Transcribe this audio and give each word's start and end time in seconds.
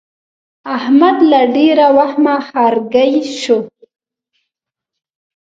احمد 0.77 1.17
له 1.31 1.41
ډېره 1.55 1.87
وهمه 1.97 2.35
ښارګی 2.47 3.13
شو. 3.41 3.59